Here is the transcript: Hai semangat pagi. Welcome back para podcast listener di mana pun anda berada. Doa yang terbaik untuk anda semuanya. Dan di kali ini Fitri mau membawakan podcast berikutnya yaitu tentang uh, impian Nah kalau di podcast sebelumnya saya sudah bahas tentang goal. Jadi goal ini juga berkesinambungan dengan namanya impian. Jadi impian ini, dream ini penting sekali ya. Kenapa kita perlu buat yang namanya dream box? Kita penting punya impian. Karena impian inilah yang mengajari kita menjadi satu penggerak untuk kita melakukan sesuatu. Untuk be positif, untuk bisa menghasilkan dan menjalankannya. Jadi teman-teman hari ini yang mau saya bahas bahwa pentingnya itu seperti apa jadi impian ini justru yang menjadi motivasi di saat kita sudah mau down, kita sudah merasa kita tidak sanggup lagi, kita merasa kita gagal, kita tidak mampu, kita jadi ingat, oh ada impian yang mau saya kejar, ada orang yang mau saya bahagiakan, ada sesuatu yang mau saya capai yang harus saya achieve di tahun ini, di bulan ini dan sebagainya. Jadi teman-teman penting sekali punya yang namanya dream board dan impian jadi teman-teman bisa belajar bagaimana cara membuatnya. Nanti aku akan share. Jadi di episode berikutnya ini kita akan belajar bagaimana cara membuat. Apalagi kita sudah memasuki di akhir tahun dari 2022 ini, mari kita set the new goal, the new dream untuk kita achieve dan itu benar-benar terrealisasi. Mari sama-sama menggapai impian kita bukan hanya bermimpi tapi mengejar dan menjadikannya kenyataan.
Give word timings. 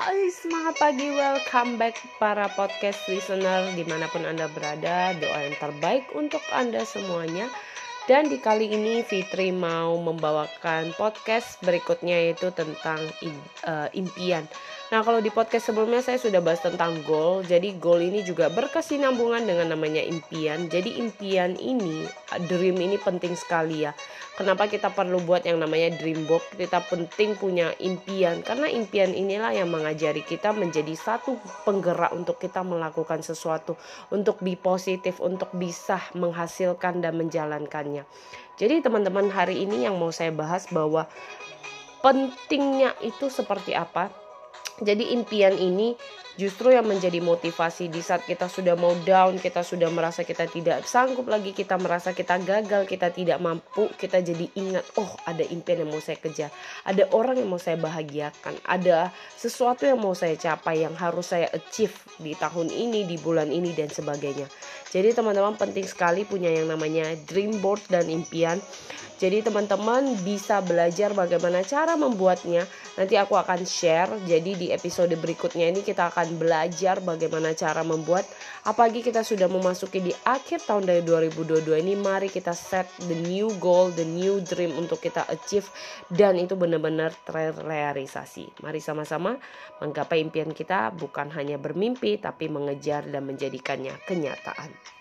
Hai 0.00 0.32
semangat 0.32 0.80
pagi. 0.80 1.12
Welcome 1.12 1.76
back 1.76 2.00
para 2.16 2.48
podcast 2.56 3.04
listener 3.04 3.68
di 3.76 3.84
mana 3.84 4.08
pun 4.08 4.24
anda 4.24 4.48
berada. 4.48 5.12
Doa 5.12 5.44
yang 5.44 5.52
terbaik 5.60 6.08
untuk 6.16 6.40
anda 6.56 6.88
semuanya. 6.88 7.52
Dan 8.08 8.32
di 8.32 8.40
kali 8.40 8.72
ini 8.72 9.04
Fitri 9.04 9.52
mau 9.52 10.00
membawakan 10.00 10.96
podcast 10.96 11.60
berikutnya 11.60 12.16
yaitu 12.16 12.48
tentang 12.56 12.96
uh, 13.68 13.92
impian 13.92 14.48
Nah 14.90 15.06
kalau 15.06 15.22
di 15.22 15.30
podcast 15.30 15.70
sebelumnya 15.70 16.02
saya 16.02 16.18
sudah 16.18 16.42
bahas 16.42 16.66
tentang 16.66 16.98
goal. 17.06 17.46
Jadi 17.46 17.78
goal 17.78 18.02
ini 18.02 18.26
juga 18.26 18.50
berkesinambungan 18.50 19.46
dengan 19.46 19.70
namanya 19.70 20.02
impian. 20.02 20.66
Jadi 20.66 20.98
impian 20.98 21.54
ini, 21.62 22.10
dream 22.50 22.74
ini 22.74 22.98
penting 22.98 23.38
sekali 23.38 23.86
ya. 23.86 23.94
Kenapa 24.34 24.66
kita 24.66 24.90
perlu 24.90 25.22
buat 25.22 25.46
yang 25.46 25.62
namanya 25.62 25.94
dream 25.94 26.26
box? 26.26 26.42
Kita 26.58 26.82
penting 26.90 27.38
punya 27.38 27.70
impian. 27.78 28.42
Karena 28.42 28.66
impian 28.66 29.14
inilah 29.14 29.54
yang 29.54 29.70
mengajari 29.70 30.26
kita 30.26 30.50
menjadi 30.50 30.98
satu 30.98 31.38
penggerak 31.62 32.10
untuk 32.10 32.42
kita 32.42 32.66
melakukan 32.66 33.22
sesuatu. 33.22 33.78
Untuk 34.10 34.42
be 34.42 34.58
positif, 34.58 35.22
untuk 35.22 35.54
bisa 35.54 36.02
menghasilkan 36.18 36.98
dan 36.98 37.14
menjalankannya. 37.14 38.02
Jadi 38.58 38.82
teman-teman 38.82 39.30
hari 39.30 39.62
ini 39.62 39.86
yang 39.86 39.94
mau 40.02 40.10
saya 40.10 40.34
bahas 40.34 40.66
bahwa 40.66 41.06
pentingnya 42.02 42.96
itu 43.04 43.30
seperti 43.30 43.76
apa 43.76 44.19
jadi 44.80 45.04
impian 45.14 45.54
ini 45.56 45.94
justru 46.40 46.72
yang 46.72 46.88
menjadi 46.88 47.20
motivasi 47.20 47.92
di 47.92 48.00
saat 48.00 48.24
kita 48.24 48.48
sudah 48.48 48.72
mau 48.72 48.96
down, 49.04 49.36
kita 49.36 49.60
sudah 49.60 49.92
merasa 49.92 50.24
kita 50.24 50.48
tidak 50.48 50.88
sanggup 50.88 51.28
lagi, 51.28 51.52
kita 51.52 51.76
merasa 51.76 52.16
kita 52.16 52.40
gagal, 52.40 52.88
kita 52.88 53.12
tidak 53.12 53.36
mampu, 53.44 53.92
kita 54.00 54.24
jadi 54.24 54.48
ingat, 54.56 54.88
oh 54.96 55.12
ada 55.28 55.44
impian 55.44 55.84
yang 55.84 55.92
mau 55.92 56.00
saya 56.00 56.16
kejar, 56.16 56.48
ada 56.88 57.04
orang 57.12 57.36
yang 57.36 57.52
mau 57.52 57.60
saya 57.60 57.76
bahagiakan, 57.76 58.56
ada 58.64 59.12
sesuatu 59.36 59.84
yang 59.84 60.00
mau 60.00 60.16
saya 60.16 60.32
capai 60.40 60.88
yang 60.88 60.96
harus 60.96 61.36
saya 61.36 61.52
achieve 61.52 61.92
di 62.16 62.32
tahun 62.32 62.72
ini, 62.72 63.04
di 63.04 63.20
bulan 63.20 63.52
ini 63.52 63.76
dan 63.76 63.92
sebagainya. 63.92 64.48
Jadi 64.88 65.12
teman-teman 65.12 65.60
penting 65.60 65.84
sekali 65.84 66.24
punya 66.24 66.48
yang 66.48 66.72
namanya 66.72 67.04
dream 67.28 67.60
board 67.60 67.84
dan 67.92 68.08
impian 68.08 68.56
jadi 69.20 69.44
teman-teman 69.44 70.16
bisa 70.24 70.64
belajar 70.64 71.12
bagaimana 71.12 71.60
cara 71.60 71.92
membuatnya. 71.92 72.64
Nanti 72.96 73.20
aku 73.20 73.36
akan 73.36 73.68
share. 73.68 74.08
Jadi 74.24 74.56
di 74.56 74.66
episode 74.72 75.12
berikutnya 75.12 75.68
ini 75.68 75.84
kita 75.84 76.08
akan 76.08 76.29
belajar 76.36 77.02
bagaimana 77.02 77.56
cara 77.56 77.80
membuat. 77.80 78.28
Apalagi 78.68 79.00
kita 79.00 79.24
sudah 79.24 79.48
memasuki 79.48 80.04
di 80.04 80.12
akhir 80.22 80.68
tahun 80.68 80.84
dari 80.84 81.02
2022 81.02 81.80
ini, 81.80 81.96
mari 81.96 82.28
kita 82.28 82.52
set 82.52 82.86
the 83.08 83.16
new 83.26 83.48
goal, 83.56 83.88
the 83.90 84.04
new 84.04 84.38
dream 84.44 84.76
untuk 84.76 85.00
kita 85.00 85.24
achieve 85.32 85.66
dan 86.12 86.36
itu 86.36 86.54
benar-benar 86.54 87.16
terrealisasi. 87.24 88.62
Mari 88.62 88.78
sama-sama 88.84 89.40
menggapai 89.80 90.20
impian 90.20 90.52
kita 90.52 90.92
bukan 90.92 91.32
hanya 91.32 91.56
bermimpi 91.56 92.20
tapi 92.20 92.52
mengejar 92.52 93.08
dan 93.08 93.24
menjadikannya 93.24 93.96
kenyataan. 94.04 94.99